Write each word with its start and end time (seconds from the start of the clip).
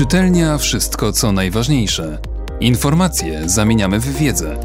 Czytelnia 0.00 0.58
wszystko 0.58 1.12
co 1.12 1.32
najważniejsze. 1.32 2.18
Informacje 2.60 3.48
zamieniamy 3.48 4.00
w 4.00 4.16
wiedzę. 4.18 4.60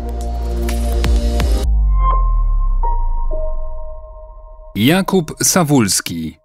Jakub 4.76 5.36
Sawulski 5.44 6.38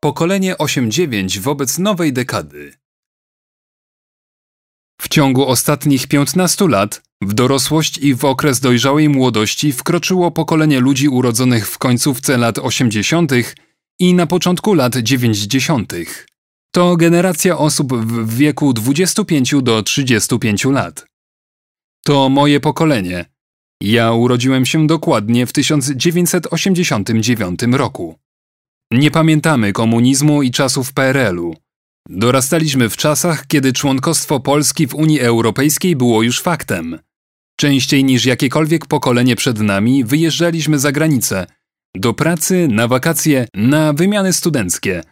Pokolenie 0.00 0.54
8-9 0.54 1.38
wobec 1.38 1.78
nowej 1.78 2.12
dekady. 2.12 2.72
W 5.00 5.08
ciągu 5.08 5.46
ostatnich 5.46 6.06
15 6.06 6.68
lat 6.68 7.02
w 7.22 7.34
dorosłość 7.34 7.98
i 7.98 8.14
w 8.14 8.24
okres 8.24 8.60
dojrzałej 8.60 9.08
młodości 9.08 9.72
wkroczyło 9.72 10.30
pokolenie 10.30 10.80
ludzi 10.80 11.08
urodzonych 11.08 11.68
w 11.68 11.78
końcówce 11.78 12.36
lat 12.36 12.58
80. 12.58 13.32
i 13.98 14.14
na 14.14 14.26
początku 14.26 14.74
lat 14.74 14.96
90. 14.96 15.92
To 16.74 16.96
generacja 16.96 17.58
osób 17.58 17.94
w 17.94 18.36
wieku 18.36 18.72
25 18.72 19.54
do 19.62 19.82
35 19.82 20.64
lat. 20.64 21.06
To 22.04 22.28
moje 22.28 22.60
pokolenie. 22.60 23.24
Ja 23.82 24.12
urodziłem 24.12 24.66
się 24.66 24.86
dokładnie 24.86 25.46
w 25.46 25.52
1989 25.52 27.60
roku. 27.72 28.18
Nie 28.92 29.10
pamiętamy 29.10 29.72
komunizmu 29.72 30.42
i 30.42 30.50
czasów 30.50 30.92
PRL-u. 30.92 31.54
Dorastaliśmy 32.08 32.88
w 32.88 32.96
czasach, 32.96 33.46
kiedy 33.46 33.72
członkostwo 33.72 34.40
Polski 34.40 34.86
w 34.86 34.94
Unii 34.94 35.20
Europejskiej 35.20 35.96
było 35.96 36.22
już 36.22 36.40
faktem. 36.40 36.98
Częściej 37.56 38.04
niż 38.04 38.24
jakiekolwiek 38.24 38.86
pokolenie 38.86 39.36
przed 39.36 39.60
nami 39.60 40.04
wyjeżdżaliśmy 40.04 40.78
za 40.78 40.92
granicę 40.92 41.46
do 41.96 42.14
pracy, 42.14 42.68
na 42.70 42.88
wakacje, 42.88 43.46
na 43.54 43.92
wymiany 43.92 44.32
studenckie 44.32 45.02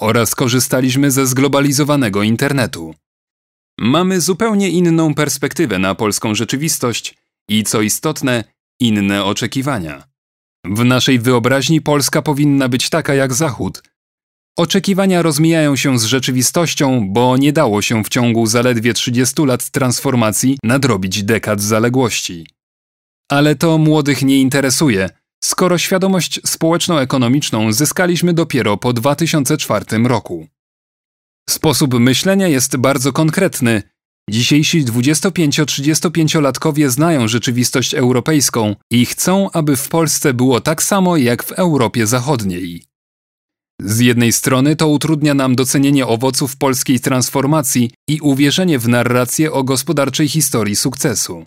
oraz 0.00 0.34
korzystaliśmy 0.34 1.10
ze 1.10 1.26
zglobalizowanego 1.26 2.22
internetu. 2.22 2.94
Mamy 3.78 4.20
zupełnie 4.20 4.70
inną 4.70 5.14
perspektywę 5.14 5.78
na 5.78 5.94
polską 5.94 6.34
rzeczywistość 6.34 7.14
i, 7.48 7.64
co 7.64 7.82
istotne, 7.82 8.44
inne 8.80 9.24
oczekiwania. 9.24 10.04
W 10.64 10.84
naszej 10.84 11.18
wyobraźni 11.18 11.80
Polska 11.80 12.22
powinna 12.22 12.68
być 12.68 12.90
taka 12.90 13.14
jak 13.14 13.34
Zachód. 13.34 13.82
Oczekiwania 14.58 15.22
rozmijają 15.22 15.76
się 15.76 15.98
z 15.98 16.04
rzeczywistością, 16.04 17.12
bo 17.12 17.36
nie 17.36 17.52
dało 17.52 17.82
się 17.82 18.04
w 18.04 18.08
ciągu 18.08 18.46
zaledwie 18.46 18.94
30 18.94 19.42
lat 19.44 19.70
transformacji 19.70 20.58
nadrobić 20.64 21.24
dekad 21.24 21.60
zaległości. 21.60 22.46
Ale 23.30 23.54
to 23.54 23.78
młodych 23.78 24.22
nie 24.22 24.40
interesuje, 24.40 25.10
skoro 25.44 25.78
świadomość 25.78 26.40
społeczno-ekonomiczną 26.46 27.72
zyskaliśmy 27.72 28.32
dopiero 28.32 28.76
po 28.76 28.92
2004 28.92 29.84
roku. 30.04 30.46
Sposób 31.50 31.94
myślenia 31.94 32.48
jest 32.48 32.76
bardzo 32.76 33.12
konkretny. 33.12 33.82
Dzisiejsi 34.30 34.84
25-35-latkowie 34.84 36.90
znają 36.90 37.28
rzeczywistość 37.28 37.94
europejską 37.94 38.76
i 38.90 39.06
chcą, 39.06 39.50
aby 39.50 39.76
w 39.76 39.88
Polsce 39.88 40.34
było 40.34 40.60
tak 40.60 40.82
samo 40.82 41.16
jak 41.16 41.42
w 41.42 41.52
Europie 41.52 42.06
Zachodniej. 42.06 42.84
Z 43.82 44.00
jednej 44.00 44.32
strony 44.32 44.76
to 44.76 44.88
utrudnia 44.88 45.34
nam 45.34 45.56
docenienie 45.56 46.06
owoców 46.06 46.56
polskiej 46.56 47.00
transformacji 47.00 47.90
i 48.08 48.20
uwierzenie 48.20 48.78
w 48.78 48.88
narrację 48.88 49.52
o 49.52 49.64
gospodarczej 49.64 50.28
historii 50.28 50.76
sukcesu. 50.76 51.46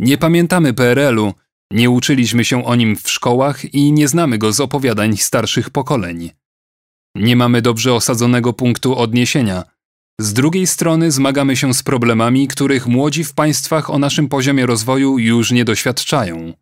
Nie 0.00 0.18
pamiętamy 0.18 0.74
PRL-u, 0.74 1.32
nie 1.72 1.90
uczyliśmy 1.90 2.44
się 2.44 2.64
o 2.64 2.74
nim 2.74 2.96
w 2.96 3.10
szkołach 3.10 3.74
i 3.74 3.92
nie 3.92 4.08
znamy 4.08 4.38
go 4.38 4.52
z 4.52 4.60
opowiadań 4.60 5.16
starszych 5.16 5.70
pokoleń. 5.70 6.30
Nie 7.14 7.36
mamy 7.36 7.62
dobrze 7.62 7.94
osadzonego 7.94 8.52
punktu 8.52 8.98
odniesienia. 8.98 9.64
Z 10.20 10.32
drugiej 10.32 10.66
strony 10.66 11.10
zmagamy 11.10 11.56
się 11.56 11.74
z 11.74 11.82
problemami, 11.82 12.48
których 12.48 12.86
młodzi 12.86 13.24
w 13.24 13.34
państwach 13.34 13.90
o 13.90 13.98
naszym 13.98 14.28
poziomie 14.28 14.66
rozwoju 14.66 15.18
już 15.18 15.50
nie 15.50 15.64
doświadczają. 15.64 16.52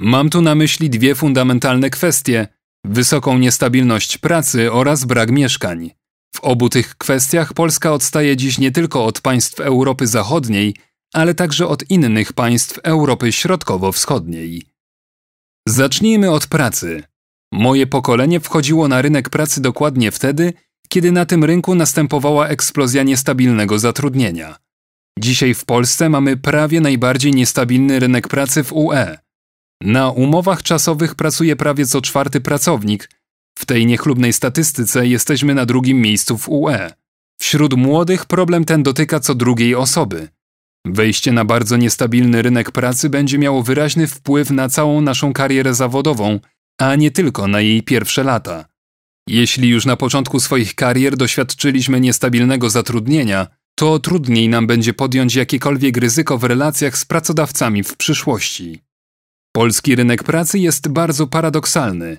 Mam 0.00 0.30
tu 0.30 0.42
na 0.42 0.54
myśli 0.54 0.90
dwie 0.90 1.14
fundamentalne 1.14 1.90
kwestie: 1.90 2.48
wysoką 2.84 3.38
niestabilność 3.38 4.18
pracy 4.18 4.72
oraz 4.72 5.04
brak 5.04 5.30
mieszkań. 5.30 5.90
W 6.36 6.40
obu 6.40 6.68
tych 6.68 6.96
kwestiach 6.96 7.52
Polska 7.52 7.92
odstaje 7.92 8.36
dziś 8.36 8.58
nie 8.58 8.70
tylko 8.70 9.04
od 9.04 9.20
państw 9.20 9.60
Europy 9.60 10.06
Zachodniej, 10.06 10.74
ale 11.12 11.34
także 11.34 11.68
od 11.68 11.90
innych 11.90 12.32
państw 12.32 12.78
Europy 12.82 13.32
Środkowo-Wschodniej. 13.32 14.62
Zacznijmy 15.68 16.30
od 16.30 16.46
pracy. 16.46 17.02
Moje 17.52 17.86
pokolenie 17.86 18.40
wchodziło 18.40 18.88
na 18.88 19.02
rynek 19.02 19.30
pracy 19.30 19.60
dokładnie 19.62 20.10
wtedy, 20.10 20.52
kiedy 20.88 21.12
na 21.12 21.26
tym 21.26 21.44
rynku 21.44 21.74
następowała 21.74 22.48
eksplozja 22.48 23.02
niestabilnego 23.02 23.78
zatrudnienia. 23.78 24.56
Dzisiaj 25.18 25.54
w 25.54 25.64
Polsce 25.64 26.08
mamy 26.08 26.36
prawie 26.36 26.80
najbardziej 26.80 27.32
niestabilny 27.32 28.00
rynek 28.00 28.28
pracy 28.28 28.64
w 28.64 28.72
UE. 28.72 29.18
Na 29.82 30.10
umowach 30.10 30.62
czasowych 30.62 31.14
pracuje 31.14 31.56
prawie 31.56 31.86
co 31.86 32.00
czwarty 32.00 32.40
pracownik. 32.40 33.10
W 33.58 33.66
tej 33.66 33.86
niechlubnej 33.86 34.32
statystyce 34.32 35.06
jesteśmy 35.06 35.54
na 35.54 35.66
drugim 35.66 36.00
miejscu 36.00 36.38
w 36.38 36.48
UE. 36.48 36.92
Wśród 37.40 37.74
młodych 37.74 38.26
problem 38.26 38.64
ten 38.64 38.82
dotyka 38.82 39.20
co 39.20 39.34
drugiej 39.34 39.74
osoby. 39.74 40.28
Wejście 40.86 41.32
na 41.32 41.44
bardzo 41.44 41.76
niestabilny 41.76 42.42
rynek 42.42 42.70
pracy 42.70 43.10
będzie 43.10 43.38
miało 43.38 43.62
wyraźny 43.62 44.06
wpływ 44.06 44.50
na 44.50 44.68
całą 44.68 45.00
naszą 45.00 45.32
karierę 45.32 45.74
zawodową, 45.74 46.40
a 46.78 46.94
nie 46.94 47.10
tylko 47.10 47.48
na 47.48 47.60
jej 47.60 47.82
pierwsze 47.82 48.24
lata. 48.24 48.64
Jeśli 49.28 49.68
już 49.68 49.86
na 49.86 49.96
początku 49.96 50.40
swoich 50.40 50.74
karier 50.74 51.16
doświadczyliśmy 51.16 52.00
niestabilnego 52.00 52.70
zatrudnienia, 52.70 53.46
to 53.74 53.98
trudniej 53.98 54.48
nam 54.48 54.66
będzie 54.66 54.94
podjąć 54.94 55.34
jakiekolwiek 55.34 55.96
ryzyko 55.96 56.38
w 56.38 56.44
relacjach 56.44 56.98
z 56.98 57.04
pracodawcami 57.04 57.82
w 57.82 57.96
przyszłości. 57.96 58.82
Polski 59.52 59.96
rynek 59.96 60.24
pracy 60.24 60.58
jest 60.58 60.88
bardzo 60.88 61.26
paradoksalny. 61.26 62.18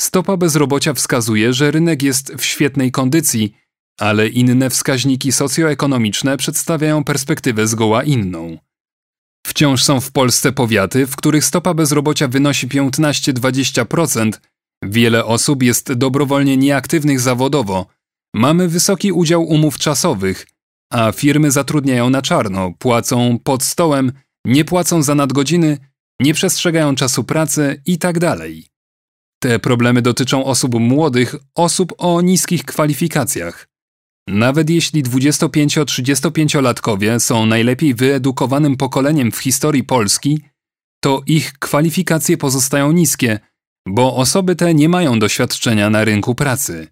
Stopa 0.00 0.36
bezrobocia 0.36 0.94
wskazuje, 0.94 1.52
że 1.52 1.70
rynek 1.70 2.02
jest 2.02 2.32
w 2.34 2.44
świetnej 2.44 2.90
kondycji, 2.90 3.54
ale 4.00 4.28
inne 4.28 4.70
wskaźniki 4.70 5.32
socjoekonomiczne 5.32 6.36
przedstawiają 6.36 7.04
perspektywę 7.04 7.66
zgoła 7.66 8.02
inną. 8.02 8.58
Wciąż 9.46 9.84
są 9.84 10.00
w 10.00 10.12
Polsce 10.12 10.52
powiaty, 10.52 11.06
w 11.06 11.16
których 11.16 11.44
stopa 11.44 11.74
bezrobocia 11.74 12.28
wynosi 12.28 12.68
15-20%, 12.68 14.32
wiele 14.84 15.24
osób 15.24 15.62
jest 15.62 15.92
dobrowolnie 15.92 16.56
nieaktywnych 16.56 17.20
zawodowo, 17.20 17.86
mamy 18.34 18.68
wysoki 18.68 19.12
udział 19.12 19.42
umów 19.42 19.78
czasowych, 19.78 20.46
a 20.92 21.12
firmy 21.12 21.50
zatrudniają 21.50 22.10
na 22.10 22.22
czarno, 22.22 22.72
płacą 22.78 23.38
pod 23.44 23.62
stołem, 23.62 24.12
nie 24.44 24.64
płacą 24.64 25.02
za 25.02 25.14
nadgodziny, 25.14 25.78
nie 26.20 26.34
przestrzegają 26.34 26.94
czasu 26.94 27.24
pracy 27.24 27.82
itd. 27.86 28.20
Tak 28.20 28.38
Te 29.42 29.58
problemy 29.58 30.02
dotyczą 30.02 30.44
osób 30.44 30.74
młodych, 30.74 31.34
osób 31.54 31.92
o 31.98 32.20
niskich 32.20 32.64
kwalifikacjach. 32.64 33.71
Nawet 34.28 34.70
jeśli 34.70 35.04
25-35-latkowie 35.04 37.20
są 37.20 37.46
najlepiej 37.46 37.94
wyedukowanym 37.94 38.76
pokoleniem 38.76 39.32
w 39.32 39.38
historii 39.38 39.84
Polski, 39.84 40.42
to 41.00 41.22
ich 41.26 41.52
kwalifikacje 41.52 42.36
pozostają 42.36 42.92
niskie, 42.92 43.40
bo 43.88 44.16
osoby 44.16 44.56
te 44.56 44.74
nie 44.74 44.88
mają 44.88 45.18
doświadczenia 45.18 45.90
na 45.90 46.04
rynku 46.04 46.34
pracy. 46.34 46.88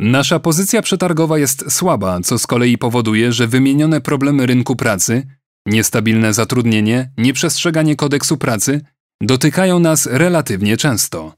Nasza 0.00 0.38
pozycja 0.38 0.82
przetargowa 0.82 1.38
jest 1.38 1.72
słaba, 1.72 2.20
co 2.20 2.38
z 2.38 2.46
kolei 2.46 2.78
powoduje, 2.78 3.32
że 3.32 3.46
wymienione 3.46 4.00
problemy 4.00 4.46
rynku 4.46 4.76
pracy 4.76 5.26
niestabilne 5.66 6.34
zatrudnienie, 6.34 7.12
nieprzestrzeganie 7.18 7.96
kodeksu 7.96 8.36
pracy 8.36 8.80
dotykają 9.22 9.78
nas 9.78 10.06
relatywnie 10.06 10.76
często. 10.76 11.34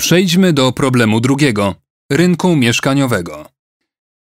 Przejdźmy 0.00 0.52
do 0.52 0.72
problemu 0.72 1.20
drugiego 1.20 1.74
rynku 2.12 2.56
mieszkaniowego. 2.56 3.53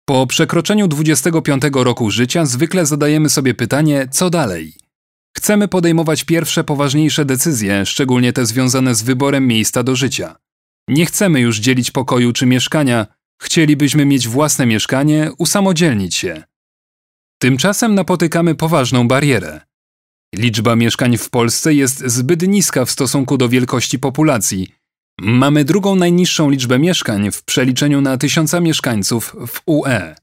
Po 0.05 0.27
przekroczeniu 0.27 0.87
25 0.87 1.63
roku 1.73 2.11
życia 2.11 2.45
zwykle 2.45 2.85
zadajemy 2.85 3.29
sobie 3.29 3.53
pytanie, 3.53 4.07
co 4.11 4.29
dalej. 4.29 4.73
Chcemy 5.37 5.67
podejmować 5.67 6.23
pierwsze 6.23 6.63
poważniejsze 6.63 7.25
decyzje, 7.25 7.85
szczególnie 7.85 8.33
te 8.33 8.45
związane 8.45 8.95
z 8.95 9.01
wyborem 9.01 9.47
miejsca 9.47 9.83
do 9.83 9.95
życia. 9.95 10.35
Nie 10.87 11.05
chcemy 11.05 11.39
już 11.39 11.59
dzielić 11.59 11.91
pokoju 11.91 12.33
czy 12.33 12.45
mieszkania, 12.45 13.07
chcielibyśmy 13.41 14.05
mieć 14.05 14.27
własne 14.27 14.65
mieszkanie, 14.65 15.31
usamodzielnić 15.37 16.15
się. 16.15 16.43
Tymczasem 17.41 17.95
napotykamy 17.95 18.55
poważną 18.55 19.07
barierę. 19.07 19.61
Liczba 20.35 20.75
mieszkań 20.75 21.17
w 21.17 21.29
Polsce 21.29 21.73
jest 21.73 22.03
zbyt 22.05 22.47
niska 22.47 22.85
w 22.85 22.91
stosunku 22.91 23.37
do 23.37 23.49
wielkości 23.49 23.99
populacji– 23.99 24.67
Mamy 25.23 25.65
drugą 25.65 25.95
najniższą 25.95 26.49
liczbę 26.49 26.79
mieszkań 26.79 27.31
w 27.31 27.43
przeliczeniu 27.43 28.01
na 28.01 28.17
tysiąca 28.17 28.59
mieszkańców 28.59 29.35
w 29.47 29.61
UE. 29.65 30.15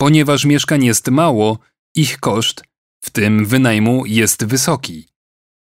Ponieważ 0.00 0.44
mieszkań 0.44 0.84
jest 0.84 1.08
mało, 1.08 1.58
ich 1.94 2.18
koszt, 2.18 2.64
w 3.04 3.10
tym 3.10 3.46
wynajmu, 3.46 4.06
jest 4.06 4.44
wysoki. 4.44 5.08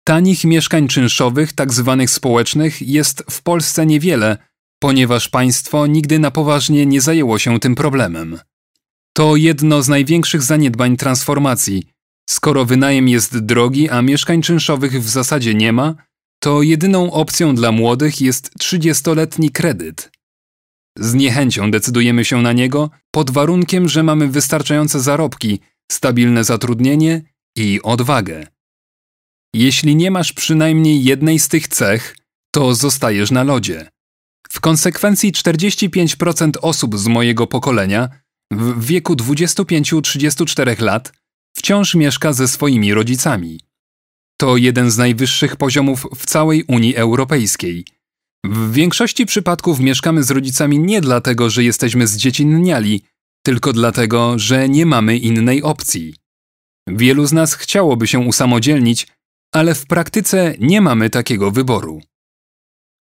Tanich 0.04 0.44
mieszkań 0.44 0.88
czynszowych, 0.88 1.52
tzw. 1.52 1.96
Tak 1.98 2.10
społecznych, 2.10 2.82
jest 2.82 3.24
w 3.30 3.42
Polsce 3.42 3.86
niewiele, 3.86 4.38
ponieważ 4.82 5.28
państwo 5.28 5.86
nigdy 5.86 6.18
na 6.18 6.30
poważnie 6.30 6.86
nie 6.86 7.00
zajęło 7.00 7.38
się 7.38 7.60
tym 7.60 7.74
problemem. 7.74 8.38
To 9.12 9.36
jedno 9.36 9.82
z 9.82 9.88
największych 9.88 10.42
zaniedbań 10.42 10.96
transformacji. 10.96 11.86
Skoro 12.30 12.64
wynajem 12.64 13.08
jest 13.08 13.38
drogi, 13.38 13.90
a 13.90 14.02
mieszkań 14.02 14.42
czynszowych 14.42 15.02
w 15.02 15.08
zasadzie 15.08 15.54
nie 15.54 15.72
ma, 15.72 15.94
to 16.46 16.62
jedyną 16.62 17.12
opcją 17.12 17.54
dla 17.54 17.72
młodych 17.72 18.20
jest 18.20 18.50
30-letni 18.60 19.50
kredyt. 19.50 20.10
Z 20.98 21.14
niechęcią 21.14 21.70
decydujemy 21.70 22.24
się 22.24 22.42
na 22.42 22.52
niego 22.52 22.90
pod 23.10 23.30
warunkiem, 23.30 23.88
że 23.88 24.02
mamy 24.02 24.28
wystarczające 24.28 25.00
zarobki, 25.00 25.60
stabilne 25.92 26.44
zatrudnienie 26.44 27.22
i 27.56 27.80
odwagę. 27.82 28.46
Jeśli 29.54 29.96
nie 29.96 30.10
masz 30.10 30.32
przynajmniej 30.32 31.04
jednej 31.04 31.38
z 31.38 31.48
tych 31.48 31.68
cech, 31.68 32.16
to 32.54 32.74
zostajesz 32.74 33.30
na 33.30 33.44
lodzie. 33.44 33.88
W 34.48 34.60
konsekwencji 34.60 35.32
45% 35.32 36.50
osób 36.62 36.98
z 36.98 37.06
mojego 37.06 37.46
pokolenia 37.46 38.08
w 38.50 38.86
wieku 38.86 39.14
25-34 39.14 40.82
lat 40.82 41.12
wciąż 41.56 41.94
mieszka 41.94 42.32
ze 42.32 42.48
swoimi 42.48 42.94
rodzicami. 42.94 43.65
To 44.40 44.56
jeden 44.56 44.90
z 44.90 44.98
najwyższych 44.98 45.56
poziomów 45.56 46.06
w 46.16 46.26
całej 46.26 46.64
Unii 46.64 46.96
Europejskiej. 46.96 47.84
W 48.44 48.72
większości 48.72 49.26
przypadków 49.26 49.80
mieszkamy 49.80 50.24
z 50.24 50.30
rodzicami 50.30 50.78
nie 50.78 51.00
dlatego, 51.00 51.50
że 51.50 51.64
jesteśmy 51.64 52.06
zdziecinniali, 52.06 53.02
tylko 53.46 53.72
dlatego, 53.72 54.38
że 54.38 54.68
nie 54.68 54.86
mamy 54.86 55.16
innej 55.16 55.62
opcji. 55.62 56.14
Wielu 56.88 57.26
z 57.26 57.32
nas 57.32 57.54
chciałoby 57.54 58.06
się 58.06 58.18
usamodzielnić, 58.18 59.06
ale 59.54 59.74
w 59.74 59.86
praktyce 59.86 60.54
nie 60.60 60.80
mamy 60.80 61.10
takiego 61.10 61.50
wyboru. 61.50 62.00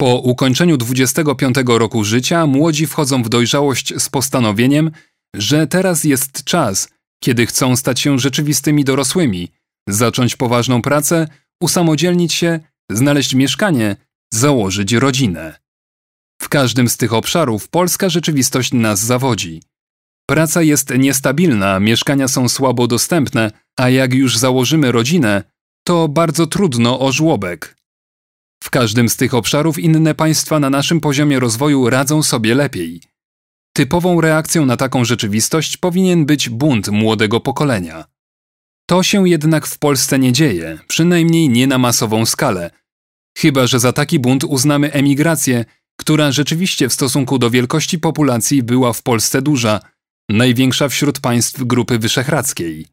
Po 0.00 0.16
ukończeniu 0.16 0.76
25 0.76 1.56
roku 1.66 2.04
życia 2.04 2.46
młodzi 2.46 2.86
wchodzą 2.86 3.22
w 3.22 3.28
dojrzałość 3.28 3.94
z 4.02 4.08
postanowieniem, 4.08 4.90
że 5.36 5.66
teraz 5.66 6.04
jest 6.04 6.44
czas, 6.44 6.88
kiedy 7.22 7.46
chcą 7.46 7.76
stać 7.76 8.00
się 8.00 8.18
rzeczywistymi 8.18 8.84
dorosłymi, 8.84 9.48
zacząć 9.92 10.36
poważną 10.36 10.82
pracę, 10.82 11.28
usamodzielnić 11.62 12.34
się, 12.34 12.60
znaleźć 12.90 13.34
mieszkanie, 13.34 13.96
założyć 14.34 14.92
rodzinę. 14.92 15.58
W 16.42 16.48
każdym 16.48 16.88
z 16.88 16.96
tych 16.96 17.12
obszarów 17.12 17.68
polska 17.68 18.08
rzeczywistość 18.08 18.72
nas 18.72 19.00
zawodzi. 19.00 19.62
Praca 20.28 20.62
jest 20.62 20.92
niestabilna, 20.98 21.80
mieszkania 21.80 22.28
są 22.28 22.48
słabo 22.48 22.86
dostępne, 22.86 23.50
a 23.78 23.88
jak 23.88 24.14
już 24.14 24.38
założymy 24.38 24.92
rodzinę, 24.92 25.42
to 25.86 26.08
bardzo 26.08 26.46
trudno 26.46 27.00
o 27.00 27.12
żłobek. 27.12 27.76
W 28.64 28.70
każdym 28.70 29.08
z 29.08 29.16
tych 29.16 29.34
obszarów 29.34 29.78
inne 29.78 30.14
państwa 30.14 30.60
na 30.60 30.70
naszym 30.70 31.00
poziomie 31.00 31.40
rozwoju 31.40 31.90
radzą 31.90 32.22
sobie 32.22 32.54
lepiej. 32.54 33.00
Typową 33.76 34.20
reakcją 34.20 34.66
na 34.66 34.76
taką 34.76 35.04
rzeczywistość 35.04 35.76
powinien 35.76 36.26
być 36.26 36.48
bunt 36.48 36.88
młodego 36.88 37.40
pokolenia. 37.40 38.04
To 38.90 39.02
się 39.02 39.28
jednak 39.28 39.66
w 39.66 39.78
Polsce 39.78 40.18
nie 40.18 40.32
dzieje, 40.32 40.78
przynajmniej 40.88 41.48
nie 41.48 41.66
na 41.66 41.78
masową 41.78 42.26
skalę. 42.26 42.70
Chyba, 43.38 43.66
że 43.66 43.80
za 43.80 43.92
taki 43.92 44.18
bunt 44.18 44.44
uznamy 44.44 44.92
emigrację, 44.92 45.64
która 46.00 46.32
rzeczywiście 46.32 46.88
w 46.88 46.92
stosunku 46.92 47.38
do 47.38 47.50
wielkości 47.50 47.98
populacji 47.98 48.62
była 48.62 48.92
w 48.92 49.02
Polsce 49.02 49.42
duża, 49.42 49.80
największa 50.30 50.88
wśród 50.88 51.20
państw 51.20 51.64
Grupy 51.64 51.98
Wyszehradzkiej. 51.98 52.86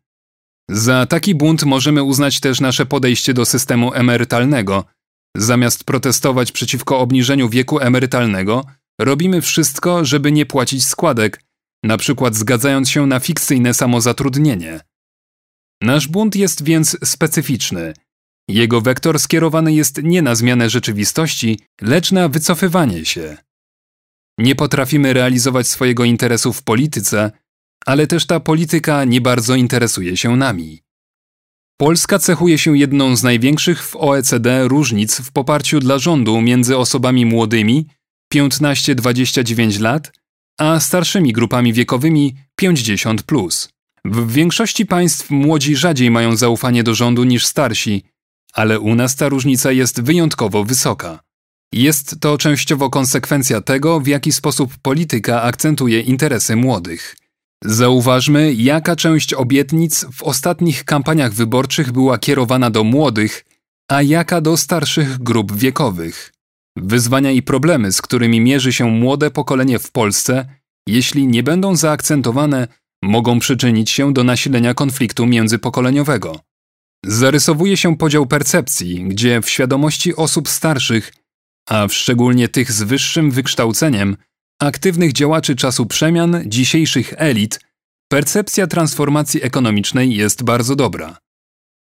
Za 0.69 1.05
taki 1.05 1.35
bunt 1.35 1.63
możemy 1.63 2.03
uznać 2.03 2.39
też 2.39 2.61
nasze 2.61 2.85
podejście 2.85 3.33
do 3.33 3.45
systemu 3.45 3.94
emerytalnego. 3.94 4.83
Zamiast 5.38 5.83
protestować 5.83 6.51
przeciwko 6.51 6.99
obniżeniu 6.99 7.49
wieku 7.49 7.79
emerytalnego, 7.79 8.65
robimy 9.01 9.41
wszystko, 9.41 10.05
żeby 10.05 10.31
nie 10.31 10.45
płacić 10.45 10.85
składek, 10.85 11.44
na 11.83 11.97
przykład 11.97 12.35
zgadzając 12.35 12.89
się 12.89 13.05
na 13.05 13.19
fikcyjne 13.19 13.73
samozatrudnienie. 13.73 14.87
Nasz 15.81 16.07
bunt 16.07 16.35
jest 16.35 16.63
więc 16.63 16.97
specyficzny. 17.03 17.94
Jego 18.50 18.81
wektor 18.81 19.19
skierowany 19.19 19.74
jest 19.74 20.03
nie 20.03 20.21
na 20.21 20.35
zmianę 20.35 20.69
rzeczywistości, 20.69 21.59
lecz 21.81 22.12
na 22.12 22.29
wycofywanie 22.29 23.06
się. 23.06 23.38
Nie 24.38 24.56
potrafimy 24.56 25.13
realizować 25.13 25.68
swojego 25.68 26.03
interesu 26.03 26.53
w 26.53 26.63
polityce, 26.63 27.31
ale 27.85 28.07
też 28.07 28.25
ta 28.25 28.39
polityka 28.39 29.03
nie 29.03 29.21
bardzo 29.21 29.56
interesuje 29.56 30.18
się 30.18 30.35
nami. 30.35 30.81
Polska 31.77 32.19
cechuje 32.19 32.57
się 32.57 32.77
jedną 32.77 33.15
z 33.15 33.23
największych 33.23 33.83
w 33.83 33.95
OECD 33.95 34.68
różnic 34.68 35.21
w 35.21 35.31
poparciu 35.31 35.80
dla 35.80 36.00
rządu 36.00 36.41
między 36.41 36.77
osobami 36.77 37.25
młodymi 37.25 37.88
15-29 38.33 39.81
lat, 39.81 40.12
a 40.59 40.80
starszymi 40.80 41.33
grupami 41.33 41.73
wiekowymi 41.73 42.35
50. 42.56 43.23
Plus. 43.23 43.69
W 44.12 44.31
większości 44.31 44.86
państw 44.86 45.30
młodzi 45.30 45.75
rzadziej 45.75 46.12
mają 46.12 46.36
zaufanie 46.36 46.83
do 46.83 46.95
rządu 46.95 47.24
niż 47.24 47.45
starsi, 47.45 48.04
ale 48.54 48.80
u 48.80 48.95
nas 48.95 49.15
ta 49.15 49.30
różnica 49.30 49.71
jest 49.71 50.01
wyjątkowo 50.01 50.63
wysoka. 50.63 51.19
Jest 51.74 52.19
to 52.19 52.38
częściowo 52.38 52.89
konsekwencja 52.89 53.62
tego, 53.62 54.00
w 54.00 54.07
jaki 54.07 54.31
sposób 54.31 54.74
polityka 54.81 55.42
akcentuje 55.42 56.01
interesy 56.01 56.56
młodych. 56.56 57.15
Zauważmy, 57.63 58.54
jaka 58.54 58.95
część 58.95 59.33
obietnic 59.33 60.06
w 60.13 60.24
ostatnich 60.24 60.83
kampaniach 60.83 61.33
wyborczych 61.33 61.92
była 61.92 62.18
kierowana 62.18 62.69
do 62.69 62.83
młodych, 62.83 63.45
a 63.88 64.01
jaka 64.01 64.42
do 64.42 64.57
starszych 64.57 65.18
grup 65.18 65.56
wiekowych. 65.56 66.33
Wyzwania 66.77 67.31
i 67.31 67.42
problemy, 67.42 67.92
z 67.92 68.01
którymi 68.01 68.42
mierzy 68.42 68.74
się 68.74 68.86
młode 68.86 69.31
pokolenie 69.31 69.80
w 69.80 69.92
Polsce, 69.92 70.50
jeśli 70.88 71.27
nie 71.27 71.44
będą 71.44 71.75
zaakcentowane, 71.75 72.68
mogą 73.03 73.39
przyczynić 73.39 73.91
się 73.91 74.13
do 74.13 74.23
nasilenia 74.23 74.73
konfliktu 74.73 75.25
międzypokoleniowego. 75.25 76.39
Zarysowuje 77.05 77.77
się 77.77 77.97
podział 77.97 78.25
percepcji, 78.25 79.03
gdzie 79.03 79.41
w 79.41 79.49
świadomości 79.49 80.15
osób 80.15 80.49
starszych, 80.49 81.13
a 81.69 81.88
szczególnie 81.89 82.47
tych 82.47 82.71
z 82.71 82.83
wyższym 82.83 83.31
wykształceniem, 83.31 84.17
aktywnych 84.61 85.13
działaczy 85.13 85.55
czasu 85.55 85.85
przemian, 85.85 86.44
dzisiejszych 86.45 87.13
elit, 87.17 87.59
percepcja 88.11 88.67
transformacji 88.67 89.44
ekonomicznej 89.44 90.15
jest 90.15 90.44
bardzo 90.44 90.75
dobra. 90.75 91.17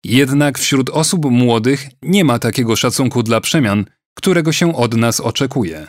Jednak 0.04 0.58
wśród 0.58 0.90
osób 0.90 1.24
młodych 1.24 1.86
nie 2.02 2.24
ma 2.24 2.38
takiego 2.38 2.76
szacunku 2.76 3.22
dla 3.22 3.40
przemian, 3.40 3.84
którego 4.14 4.52
się 4.52 4.76
od 4.76 4.96
nas 4.96 5.20
oczekuje. 5.20 5.88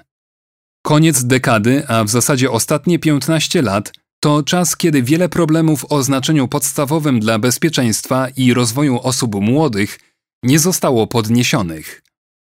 Koniec 0.86 1.24
dekady, 1.24 1.88
a 1.88 2.04
w 2.04 2.10
zasadzie 2.10 2.52
ostatnie 2.52 3.00
15 3.00 3.62
lat, 3.62 3.94
to 4.28 4.44
czas, 4.44 4.78
kiedy 4.78 5.04
wiele 5.04 5.30
problemów 5.30 5.86
o 5.90 6.04
znaczeniu 6.04 6.48
podstawowym 6.48 7.20
dla 7.20 7.40
bezpieczeństwa 7.40 8.28
i 8.38 8.54
rozwoju 8.54 9.00
osób 9.00 9.36
młodych 9.36 10.00
nie 10.44 10.60
zostało 10.60 11.08
podniesionych. 11.08 12.04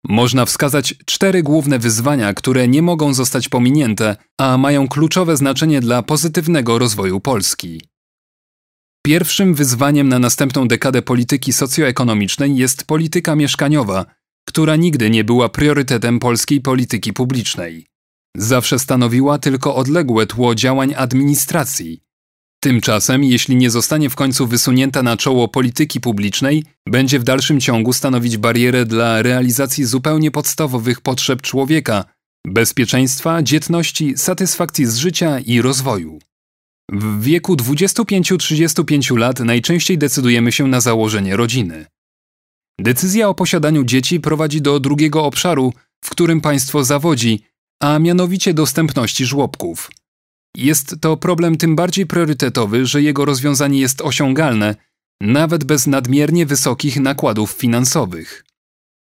Można 0.05 0.45
wskazać 0.45 0.95
cztery 1.07 1.43
główne 1.43 1.79
wyzwania, 1.79 2.35
które 2.35 2.69
nie 2.69 2.83
mogą 2.83 3.15
zostać 3.15 3.49
pominięte, 3.49 4.17
a 4.41 4.59
mają 4.59 4.89
kluczowe 4.89 5.37
znaczenie 5.37 5.81
dla 5.81 6.03
pozytywnego 6.03 6.79
rozwoju 6.79 7.21
Polski. 7.21 7.83
Pierwszym 9.07 9.55
wyzwaniem 9.55 10.09
na 10.09 10.19
następną 10.19 10.69
dekadę 10.69 11.03
polityki 11.03 11.53
socjoekonomicznej 11.53 12.57
jest 12.57 12.85
polityka 12.85 13.37
mieszkaniowa, 13.37 14.07
która 14.47 14.77
nigdy 14.77 15.11
nie 15.11 15.25
była 15.25 15.49
priorytetem 15.49 16.19
polskiej 16.19 16.61
polityki 16.61 17.13
publicznej. 17.13 17.87
Zawsze 18.37 18.79
stanowiła 18.79 19.39
tylko 19.39 19.75
odległe 19.75 20.27
tło 20.27 20.55
działań 20.55 20.95
administracji. 20.97 22.03
Tymczasem, 22.61 23.25
jeśli 23.25 23.57
nie 23.57 23.71
zostanie 23.71 24.11
w 24.11 24.15
końcu 24.15 24.47
wysunięta 24.47 25.03
na 25.03 25.17
czoło 25.17 25.49
polityki 25.49 26.01
publicznej, 26.01 26.65
będzie 26.89 27.19
w 27.19 27.25
dalszym 27.25 27.61
ciągu 27.61 27.93
stanowić 27.93 28.37
barierę 28.37 28.87
dla 28.87 29.23
realizacji 29.23 29.85
zupełnie 29.85 30.31
podstawowych 30.31 31.01
potrzeb 31.01 31.43
człowieka 31.43 32.05
bezpieczeństwa, 32.47 33.43
dzietności, 33.43 34.17
satysfakcji 34.17 34.87
z 34.87 34.97
życia 34.97 35.41
i 35.41 35.63
rozwoju. 35.63 36.19
W 36.93 37.23
wieku 37.23 37.55
25-35 37.55 39.17
lat 39.17 39.41
najczęściej 39.41 39.99
decydujemy 39.99 40.53
się 40.53 40.67
na 40.67 40.81
założenie 40.81 41.37
rodziny. 41.37 41.87
Decyzja 42.81 43.29
o 43.29 43.35
posiadaniu 43.35 43.85
dzieci 43.85 44.21
prowadzi 44.21 44.63
do 44.63 44.81
drugiego 44.81 45.25
obszaru, 45.25 45.73
w 46.05 46.11
którym 46.11 46.41
państwo 46.41 46.85
zawodzi, 46.85 47.43
a 47.83 47.99
mianowicie 47.99 48.55
dostępności 48.55 49.25
żłobków. 49.27 49.91
Jest 50.57 50.97
to 51.01 51.17
problem 51.17 51.57
tym 51.57 51.77
bardziej 51.77 52.07
priorytetowy, 52.07 52.87
że 52.87 53.03
jego 53.03 53.25
rozwiązanie 53.25 53.81
jest 53.81 54.01
osiągalne, 54.01 54.75
nawet 55.21 55.65
bez 55.65 55.87
nadmiernie 55.87 56.47
wysokich 56.47 57.01
nakładów 57.01 57.51
finansowych. 57.51 58.45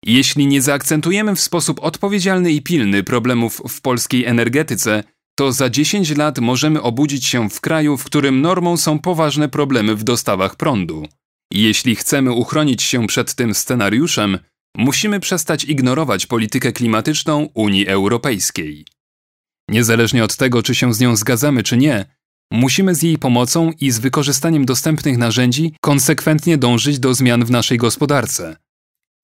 Jeśli 0.04 0.46
nie 0.46 0.62
zaakcentujemy 0.62 1.36
w 1.36 1.40
sposób 1.40 1.80
odpowiedzialny 1.82 2.52
i 2.52 2.62
pilny 2.62 3.02
problemów 3.02 3.62
w 3.68 3.80
polskiej 3.80 4.24
energetyce, 4.24 5.04
to 5.38 5.52
za 5.52 5.70
10 5.70 6.16
lat 6.16 6.38
możemy 6.38 6.82
obudzić 6.82 7.26
się 7.26 7.50
w 7.50 7.60
kraju, 7.60 7.96
w 7.96 8.04
którym 8.04 8.40
normą 8.40 8.76
są 8.76 8.98
poważne 8.98 9.48
problemy 9.48 9.96
w 9.96 10.04
dostawach 10.04 10.56
prądu. 10.56 11.06
Jeśli 11.52 11.96
chcemy 11.96 12.32
uchronić 12.32 12.82
się 12.82 13.06
przed 13.06 13.34
tym 13.34 13.54
scenariuszem, 13.54 14.38
musimy 14.78 15.20
przestać 15.20 15.64
ignorować 15.64 16.26
politykę 16.26 16.72
klimatyczną 16.72 17.48
Unii 17.54 17.88
Europejskiej. 17.88 18.84
Niezależnie 19.70 20.24
od 20.24 20.36
tego, 20.36 20.62
czy 20.62 20.74
się 20.74 20.94
z 20.94 21.00
nią 21.00 21.16
zgadzamy, 21.16 21.62
czy 21.62 21.76
nie, 21.76 22.04
musimy 22.52 22.94
z 22.94 23.02
jej 23.02 23.18
pomocą 23.18 23.70
i 23.80 23.90
z 23.90 23.98
wykorzystaniem 23.98 24.64
dostępnych 24.64 25.18
narzędzi 25.18 25.74
konsekwentnie 25.80 26.58
dążyć 26.58 26.98
do 26.98 27.14
zmian 27.14 27.44
w 27.44 27.50
naszej 27.50 27.78
gospodarce. 27.78 28.56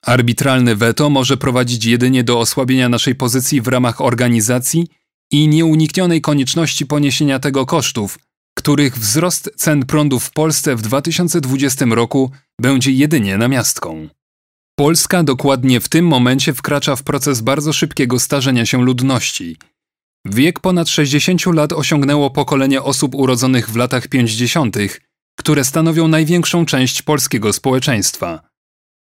Arbitralne 0.06 0.76
weto 0.76 1.10
może 1.10 1.36
prowadzić 1.36 1.84
jedynie 1.84 2.24
do 2.24 2.40
osłabienia 2.40 2.88
naszej 2.88 3.14
pozycji 3.14 3.60
w 3.60 3.68
ramach 3.68 4.00
organizacji 4.00 4.88
i 5.32 5.48
nieuniknionej 5.48 6.20
konieczności 6.20 6.86
poniesienia 6.86 7.38
tego 7.38 7.66
kosztów, 7.66 8.18
których 8.58 8.98
wzrost 8.98 9.50
cen 9.56 9.86
prądu 9.86 10.20
w 10.20 10.30
Polsce 10.30 10.76
w 10.76 10.82
2020 10.82 11.84
roku 11.84 12.30
będzie 12.60 12.90
jedynie 12.90 13.38
namiastką. 13.38 14.08
Polska 14.76 15.22
dokładnie 15.22 15.80
w 15.80 15.88
tym 15.88 16.06
momencie 16.06 16.54
wkracza 16.54 16.96
w 16.96 17.02
proces 17.02 17.40
bardzo 17.40 17.72
szybkiego 17.72 18.18
starzenia 18.18 18.66
się 18.66 18.84
ludności. 18.84 19.56
Wiek 20.24 20.60
ponad 20.60 20.88
60 20.88 21.46
lat 21.46 21.72
osiągnęło 21.72 22.30
pokolenie 22.30 22.82
osób 22.82 23.14
urodzonych 23.14 23.70
w 23.70 23.76
latach 23.76 24.08
50., 24.08 24.76
które 25.38 25.64
stanowią 25.64 26.08
największą 26.08 26.66
część 26.66 27.02
polskiego 27.02 27.52
społeczeństwa. 27.52 28.48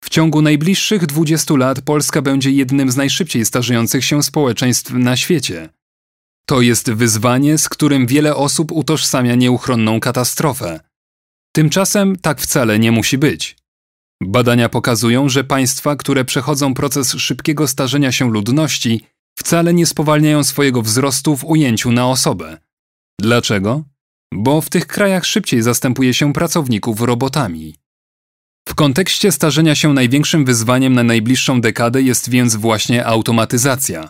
W 0.03 0.09
ciągu 0.09 0.41
najbliższych 0.41 1.05
20 1.05 1.55
lat 1.55 1.81
Polska 1.81 2.21
będzie 2.21 2.51
jednym 2.51 2.91
z 2.91 2.95
najszybciej 2.95 3.45
starzejących 3.45 4.05
się 4.05 4.23
społeczeństw 4.23 4.91
na 4.91 5.17
świecie. 5.17 5.69
To 6.45 6.61
jest 6.61 6.91
wyzwanie, 6.91 7.57
z 7.57 7.69
którym 7.69 8.07
wiele 8.07 8.35
osób 8.35 8.71
utożsamia 8.71 9.35
nieuchronną 9.35 9.99
katastrofę. 9.99 10.79
Tymczasem 11.55 12.15
tak 12.15 12.41
wcale 12.41 12.79
nie 12.79 12.91
musi 12.91 13.17
być. 13.17 13.66
Badania 14.24 14.69
pokazują, 14.69 15.29
że 15.29 15.43
państwa, 15.43 15.95
które 15.95 16.25
przechodzą 16.25 16.74
proces 16.74 17.12
szybkiego 17.12 17.67
starzenia 17.67 18.12
się 18.12 18.31
ludności, 18.31 19.01
wcale 19.39 19.74
nie 19.74 19.86
spowalniają 19.86 20.43
swojego 20.43 20.81
wzrostu 20.81 21.38
w 21.38 21.45
ujęciu 21.45 21.91
na 21.91 22.07
osobę. 22.07 22.57
Dlaczego? 23.21 23.83
Bo 24.33 24.62
w 24.62 24.69
tych 24.69 24.88
krajach 24.88 25.25
szybciej 25.25 25.62
zastępuje 25.62 26.13
się 26.13 26.33
pracowników 26.33 27.01
robotami. 27.01 27.75
W 28.69 28.75
kontekście 28.75 29.31
starzenia 29.31 29.75
się 29.75 29.93
największym 29.93 30.45
wyzwaniem 30.45 30.93
na 30.93 31.03
najbliższą 31.03 31.62
dekadę 31.62 32.01
jest 32.01 32.29
więc 32.29 32.55
właśnie 32.55 33.05
automatyzacja. 33.05 34.09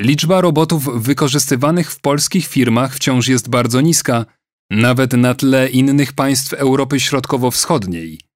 Liczba 0.00 0.40
robotów 0.40 1.02
wykorzystywanych 1.02 1.92
w 1.92 2.00
polskich 2.00 2.46
firmach 2.46 2.94
wciąż 2.94 3.28
jest 3.28 3.48
bardzo 3.48 3.80
niska, 3.80 4.26
nawet 4.70 5.12
na 5.12 5.34
tle 5.34 5.68
innych 5.68 6.12
państw 6.12 6.52
Europy 6.52 7.00
Środkowo-Wschodniej. 7.00 8.29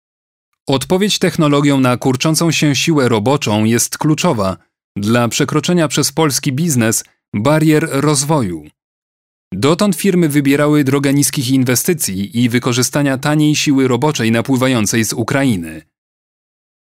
Odpowiedź 0.68 1.18
technologią 1.18 1.80
na 1.80 1.96
kurczącą 1.96 2.50
się 2.50 2.76
siłę 2.76 3.08
roboczą 3.08 3.64
jest 3.64 3.98
kluczowa 3.98 4.56
dla 4.96 5.28
przekroczenia 5.28 5.88
przez 5.88 6.12
polski 6.12 6.52
biznes 6.52 7.04
barier 7.34 7.88
rozwoju. 7.90 8.64
Dotąd 9.52 9.96
firmy 9.96 10.28
wybierały 10.28 10.84
drogę 10.84 11.14
niskich 11.14 11.50
inwestycji 11.50 12.42
i 12.42 12.48
wykorzystania 12.48 13.18
taniej 13.18 13.56
siły 13.56 13.88
roboczej 13.88 14.32
napływającej 14.32 15.04
z 15.04 15.12
Ukrainy. 15.12 15.82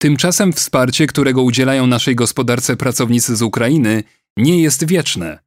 Tymczasem 0.01 0.53
wsparcie, 0.53 1.07
którego 1.07 1.41
udzielają 1.41 1.87
naszej 1.87 2.15
gospodarce 2.15 2.77
pracownicy 2.77 3.35
z 3.35 3.41
Ukrainy, 3.41 4.03
nie 4.37 4.61
jest 4.61 4.87
wieczne. 4.87 5.39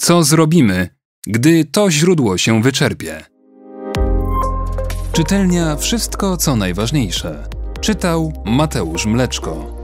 Co 0.00 0.24
zrobimy, 0.24 0.88
gdy 1.26 1.64
to 1.64 1.90
źródło 1.90 2.38
się 2.38 2.62
wyczerpie? 2.62 3.35
Czytelnia 5.16 5.76
Wszystko 5.76 6.36
co 6.36 6.56
najważniejsze. 6.56 7.48
Czytał 7.80 8.32
Mateusz 8.44 9.06
Mleczko. 9.06 9.75